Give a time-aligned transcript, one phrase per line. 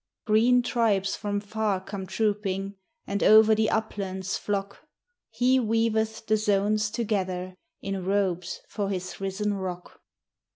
[0.25, 2.73] Green tribes from far come trooping,
[3.05, 4.87] And over the uplands flock;
[5.29, 10.01] He weaveth the zones together In robes for his risen rock.